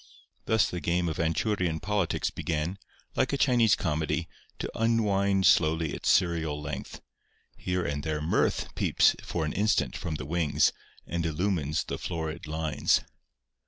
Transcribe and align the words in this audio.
Thus 0.45 0.67
the 0.67 0.79
game 0.79 1.07
of 1.09 1.17
Anchurian 1.19 1.79
politics 1.79 2.31
began, 2.31 2.79
like 3.15 3.33
a 3.33 3.37
Chinese 3.37 3.75
comedy, 3.75 4.27
to 4.57 4.71
unwind 4.75 5.45
slowly 5.45 5.93
its 5.93 6.09
serial 6.09 6.59
length. 6.59 7.01
Here 7.55 7.85
and 7.85 8.01
there 8.03 8.19
Mirth 8.19 8.73
peeps 8.73 9.15
for 9.21 9.45
an 9.45 9.53
instant 9.53 9.95
from 9.95 10.15
the 10.15 10.25
wings 10.25 10.73
and 11.05 11.23
illumines 11.23 11.83
the 11.83 11.99
florid 11.99 12.47
lines. 12.47 13.01